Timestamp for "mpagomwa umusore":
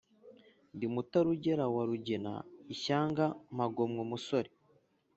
3.55-4.49